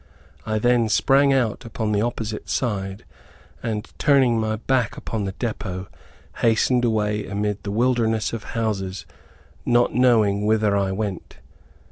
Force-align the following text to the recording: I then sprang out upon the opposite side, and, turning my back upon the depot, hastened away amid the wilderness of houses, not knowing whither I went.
I 0.47 0.57
then 0.57 0.89
sprang 0.89 1.31
out 1.31 1.63
upon 1.63 1.91
the 1.91 2.01
opposite 2.01 2.49
side, 2.49 3.05
and, 3.61 3.87
turning 3.99 4.39
my 4.39 4.55
back 4.55 4.97
upon 4.97 5.25
the 5.25 5.33
depot, 5.33 5.89
hastened 6.37 6.83
away 6.83 7.27
amid 7.27 7.61
the 7.61 7.69
wilderness 7.71 8.33
of 8.33 8.43
houses, 8.57 9.05
not 9.63 9.93
knowing 9.93 10.43
whither 10.47 10.75
I 10.75 10.91
went. 10.91 11.37